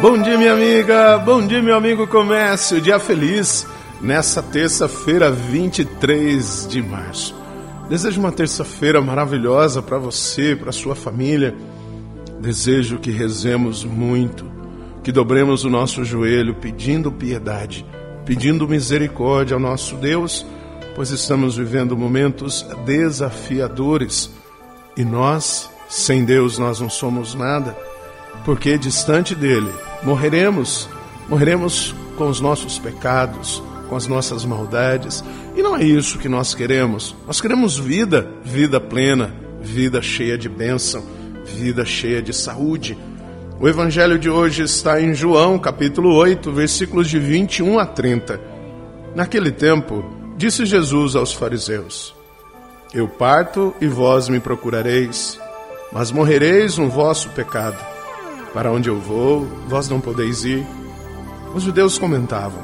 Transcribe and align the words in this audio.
Bom 0.00 0.20
dia, 0.22 0.38
minha 0.38 0.52
amiga. 0.52 1.18
Bom 1.18 1.46
dia, 1.46 1.62
meu 1.62 1.76
amigo 1.76 2.06
comércio. 2.06 2.80
Dia 2.80 2.98
feliz 2.98 3.66
nessa 4.00 4.42
terça-feira, 4.42 5.30
23 5.30 6.66
de 6.68 6.82
março. 6.82 7.34
Desejo 7.88 8.20
uma 8.20 8.32
terça-feira 8.32 9.00
maravilhosa 9.00 9.82
para 9.82 9.98
você, 9.98 10.56
para 10.56 10.72
sua 10.72 10.94
família. 10.94 11.54
Desejo 12.40 12.98
que 12.98 13.10
rezemos 13.10 13.84
muito, 13.84 14.50
que 15.04 15.12
dobremos 15.12 15.64
o 15.64 15.70
nosso 15.70 16.04
joelho 16.04 16.54
pedindo 16.54 17.12
piedade, 17.12 17.86
pedindo 18.24 18.66
misericórdia 18.66 19.54
ao 19.54 19.60
nosso 19.60 19.94
Deus, 19.96 20.44
pois 20.96 21.10
estamos 21.10 21.56
vivendo 21.56 21.96
momentos 21.96 22.66
desafiadores 22.84 24.30
e 24.96 25.04
nós, 25.04 25.70
sem 25.92 26.24
Deus, 26.24 26.58
nós 26.58 26.80
não 26.80 26.88
somos 26.88 27.34
nada, 27.34 27.76
porque 28.46 28.78
distante 28.78 29.34
dele 29.34 29.70
morreremos, 30.02 30.88
morreremos 31.28 31.94
com 32.16 32.28
os 32.28 32.40
nossos 32.40 32.78
pecados, 32.78 33.62
com 33.90 33.94
as 33.94 34.06
nossas 34.06 34.42
maldades. 34.46 35.22
E 35.54 35.60
não 35.60 35.76
é 35.76 35.84
isso 35.84 36.18
que 36.18 36.30
nós 36.30 36.54
queremos. 36.54 37.14
Nós 37.26 37.42
queremos 37.42 37.76
vida, 37.76 38.26
vida 38.42 38.80
plena, 38.80 39.34
vida 39.60 40.00
cheia 40.00 40.38
de 40.38 40.48
bênção, 40.48 41.04
vida 41.44 41.84
cheia 41.84 42.22
de 42.22 42.32
saúde. 42.32 42.96
O 43.60 43.68
evangelho 43.68 44.18
de 44.18 44.30
hoje 44.30 44.62
está 44.62 44.98
em 44.98 45.12
João, 45.14 45.58
capítulo 45.58 46.14
8, 46.14 46.50
versículos 46.52 47.06
de 47.06 47.18
21 47.18 47.78
a 47.78 47.84
30. 47.84 48.40
Naquele 49.14 49.52
tempo, 49.52 50.02
disse 50.38 50.64
Jesus 50.64 51.14
aos 51.14 51.34
fariseus: 51.34 52.14
Eu 52.94 53.06
parto 53.06 53.74
e 53.78 53.86
vós 53.86 54.30
me 54.30 54.40
procurareis, 54.40 55.38
mas 55.92 56.10
morrereis 56.10 56.78
no 56.78 56.88
vosso 56.88 57.28
pecado. 57.30 57.76
Para 58.52 58.72
onde 58.72 58.88
eu 58.88 58.98
vou, 58.98 59.46
vós 59.68 59.88
não 59.88 60.00
podeis 60.00 60.44
ir. 60.44 60.66
Os 61.54 61.62
judeus 61.62 61.98
comentavam: 61.98 62.62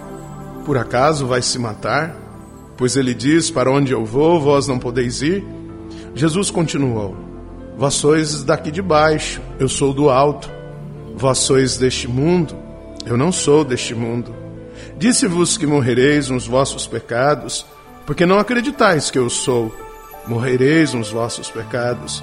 Por 0.64 0.76
acaso 0.76 1.26
vai 1.26 1.42
se 1.42 1.58
matar? 1.58 2.16
Pois 2.76 2.96
ele 2.96 3.14
diz: 3.14 3.50
Para 3.50 3.70
onde 3.70 3.92
eu 3.92 4.04
vou, 4.04 4.40
vós 4.40 4.66
não 4.66 4.78
podeis 4.78 5.22
ir. 5.22 5.44
Jesus 6.14 6.50
continuou: 6.50 7.16
Vós 7.76 7.94
sois 7.94 8.42
daqui 8.42 8.70
de 8.70 8.82
baixo, 8.82 9.40
eu 9.58 9.68
sou 9.68 9.92
do 9.92 10.10
alto. 10.10 10.50
Vós 11.16 11.38
sois 11.38 11.76
deste 11.76 12.06
mundo, 12.06 12.54
eu 13.04 13.16
não 13.16 13.32
sou 13.32 13.64
deste 13.64 13.94
mundo. 13.94 14.32
Disse-vos 14.96 15.56
que 15.56 15.66
morrereis 15.66 16.30
nos 16.30 16.46
vossos 16.46 16.86
pecados, 16.86 17.66
porque 18.06 18.24
não 18.24 18.38
acreditais 18.38 19.10
que 19.10 19.18
eu 19.18 19.28
sou. 19.28 19.74
Morrereis 20.26 20.92
nos 20.92 21.10
vossos 21.10 21.50
pecados. 21.50 22.22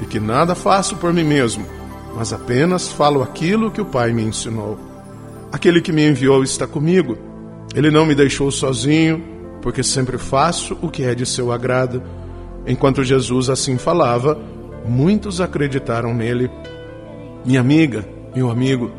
e 0.00 0.06
que 0.06 0.20
nada 0.20 0.54
faço 0.54 0.96
por 0.96 1.12
mim 1.12 1.24
mesmo 1.24 1.66
mas 2.16 2.32
apenas 2.32 2.88
falo 2.88 3.22
aquilo 3.22 3.70
que 3.70 3.80
o 3.80 3.84
Pai 3.84 4.10
me 4.10 4.22
ensinou. 4.22 4.78
Aquele 5.52 5.82
que 5.82 5.92
me 5.92 6.08
enviou 6.08 6.42
está 6.42 6.66
comigo. 6.66 7.18
Ele 7.74 7.90
não 7.90 8.06
me 8.06 8.14
deixou 8.14 8.50
sozinho, 8.50 9.22
porque 9.60 9.82
sempre 9.82 10.16
faço 10.16 10.78
o 10.80 10.90
que 10.90 11.02
é 11.02 11.14
de 11.14 11.26
seu 11.26 11.52
agrado. 11.52 12.02
Enquanto 12.66 13.04
Jesus 13.04 13.50
assim 13.50 13.76
falava, 13.76 14.40
muitos 14.88 15.42
acreditaram 15.42 16.14
nele. 16.14 16.50
Minha 17.44 17.60
amiga, 17.60 18.08
meu 18.34 18.50
amigo, 18.50 18.90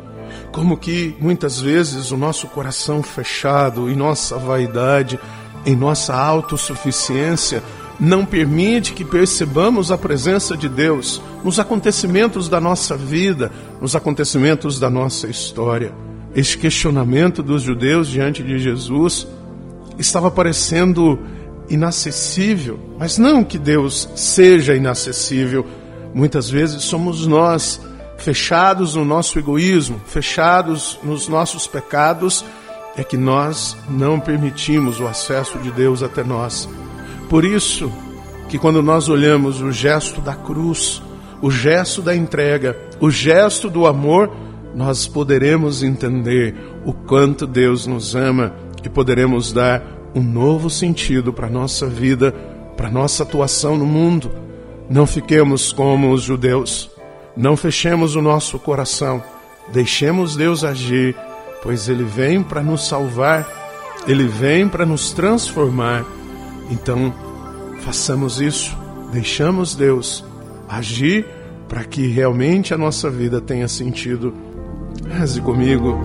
como 0.52 0.76
que 0.76 1.16
muitas 1.18 1.60
vezes 1.60 2.12
o 2.12 2.16
nosso 2.16 2.46
coração 2.46 3.02
fechado, 3.02 3.90
em 3.90 3.96
nossa 3.96 4.38
vaidade, 4.38 5.18
em 5.66 5.74
nossa 5.74 6.14
autossuficiência, 6.14 7.64
não 7.98 8.24
permite 8.24 8.92
que 8.92 9.04
percebamos 9.04 9.90
a 9.90 9.98
presença 9.98 10.56
de 10.56 10.68
Deus 10.68 11.20
nos 11.42 11.58
acontecimentos 11.58 12.48
da 12.48 12.60
nossa 12.60 12.96
vida, 12.96 13.50
nos 13.80 13.96
acontecimentos 13.96 14.78
da 14.78 14.88
nossa 14.88 15.26
história. 15.26 15.92
Este 16.34 16.58
questionamento 16.58 17.42
dos 17.42 17.62
judeus 17.62 18.06
diante 18.06 18.42
de 18.42 18.58
Jesus 18.58 19.26
estava 19.98 20.30
parecendo 20.30 21.18
inacessível, 21.68 22.78
mas 22.98 23.18
não 23.18 23.42
que 23.42 23.58
Deus 23.58 24.08
seja 24.14 24.74
inacessível. 24.74 25.66
Muitas 26.14 26.48
vezes 26.48 26.84
somos 26.84 27.26
nós 27.26 27.80
fechados 28.18 28.94
no 28.94 29.04
nosso 29.04 29.38
egoísmo, 29.38 30.00
fechados 30.06 30.98
nos 31.02 31.28
nossos 31.28 31.66
pecados, 31.66 32.44
é 32.96 33.04
que 33.04 33.16
nós 33.16 33.76
não 33.88 34.18
permitimos 34.18 34.98
o 35.00 35.06
acesso 35.06 35.58
de 35.58 35.70
Deus 35.70 36.02
até 36.02 36.24
nós. 36.24 36.68
Por 37.28 37.44
isso 37.44 37.92
que 38.48 38.58
quando 38.58 38.82
nós 38.82 39.08
olhamos 39.08 39.60
o 39.60 39.70
gesto 39.70 40.20
da 40.20 40.34
cruz, 40.34 41.02
o 41.42 41.50
gesto 41.50 42.00
da 42.00 42.16
entrega, 42.16 42.76
o 42.98 43.10
gesto 43.10 43.68
do 43.68 43.86
amor, 43.86 44.30
nós 44.74 45.06
poderemos 45.06 45.82
entender 45.82 46.54
o 46.86 46.92
quanto 46.92 47.46
Deus 47.46 47.86
nos 47.86 48.14
ama 48.14 48.54
e 48.82 48.88
poderemos 48.88 49.52
dar 49.52 49.82
um 50.14 50.22
novo 50.22 50.70
sentido 50.70 51.32
para 51.32 51.48
a 51.48 51.50
nossa 51.50 51.86
vida, 51.86 52.32
para 52.76 52.88
a 52.88 52.90
nossa 52.90 53.24
atuação 53.24 53.76
no 53.76 53.84
mundo. 53.84 54.30
Não 54.88 55.06
fiquemos 55.06 55.70
como 55.70 56.10
os 56.12 56.22
judeus, 56.22 56.90
não 57.36 57.58
fechemos 57.58 58.16
o 58.16 58.22
nosso 58.22 58.58
coração, 58.58 59.22
deixemos 59.70 60.34
Deus 60.34 60.64
agir, 60.64 61.14
pois 61.62 61.90
Ele 61.90 62.04
vem 62.04 62.42
para 62.42 62.62
nos 62.62 62.88
salvar, 62.88 63.46
Ele 64.06 64.24
vem 64.24 64.66
para 64.66 64.86
nos 64.86 65.12
transformar 65.12 66.06
então, 66.70 67.12
façamos 67.80 68.40
isso, 68.40 68.76
deixamos 69.12 69.74
Deus 69.74 70.24
agir 70.68 71.26
para 71.68 71.84
que 71.84 72.06
realmente 72.06 72.72
a 72.72 72.78
nossa 72.78 73.10
vida 73.10 73.40
tenha 73.40 73.68
sentido. 73.68 74.34
Reze 75.08 75.40
comigo. 75.40 75.98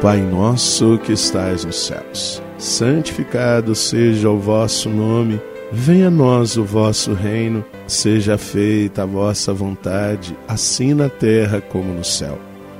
Pai 0.00 0.22
nosso 0.22 0.98
que 0.98 1.12
estais 1.12 1.62
nos 1.62 1.84
céus, 1.84 2.42
santificado 2.56 3.74
seja 3.74 4.30
o 4.30 4.38
vosso 4.38 4.88
nome, 4.88 5.38
venha 5.70 6.08
a 6.08 6.10
nós 6.10 6.56
o 6.56 6.64
vosso 6.64 7.12
reino, 7.12 7.62
seja 7.86 8.38
feita 8.38 9.02
a 9.02 9.06
vossa 9.06 9.52
vontade, 9.52 10.34
assim 10.48 10.94
na 10.94 11.10
terra 11.10 11.60
como 11.60 11.92
no 11.92 12.02
céu. 12.02 12.49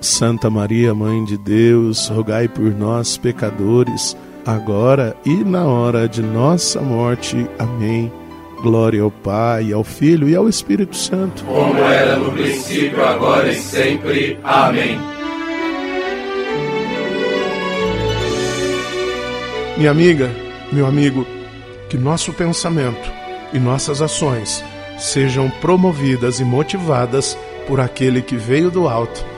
Santa 0.00 0.48
Maria, 0.48 0.94
Mãe 0.94 1.24
de 1.24 1.36
Deus, 1.36 2.08
rogai 2.08 2.46
por 2.46 2.72
nós, 2.72 3.16
pecadores, 3.16 4.16
agora 4.46 5.16
e 5.24 5.34
na 5.44 5.66
hora 5.66 6.08
de 6.08 6.22
nossa 6.22 6.80
morte. 6.80 7.48
Amém. 7.58 8.12
Glória 8.62 9.02
ao 9.02 9.10
Pai, 9.10 9.72
ao 9.72 9.82
Filho 9.82 10.28
e 10.28 10.36
ao 10.36 10.48
Espírito 10.48 10.96
Santo. 10.96 11.44
Como 11.44 11.78
era 11.78 12.16
no 12.16 12.32
princípio, 12.32 13.04
agora 13.04 13.50
e 13.50 13.56
sempre. 13.56 14.38
Amém. 14.42 14.98
Minha 19.76 19.90
amiga, 19.90 20.30
meu 20.72 20.86
amigo, 20.86 21.24
que 21.88 21.96
nosso 21.96 22.32
pensamento 22.32 23.12
e 23.52 23.58
nossas 23.58 24.02
ações 24.02 24.64
sejam 24.98 25.48
promovidas 25.60 26.40
e 26.40 26.44
motivadas 26.44 27.38
por 27.66 27.80
aquele 27.80 28.20
que 28.20 28.36
veio 28.36 28.70
do 28.70 28.88
alto 28.88 29.37